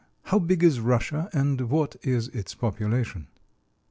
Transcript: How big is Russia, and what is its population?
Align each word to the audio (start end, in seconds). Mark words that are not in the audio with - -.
How 0.23 0.39
big 0.39 0.63
is 0.63 0.79
Russia, 0.79 1.29
and 1.31 1.61
what 1.69 1.95
is 2.01 2.29
its 2.29 2.55
population? 2.55 3.27